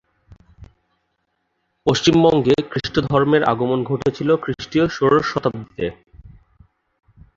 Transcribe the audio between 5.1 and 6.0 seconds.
শতাব্দীতে।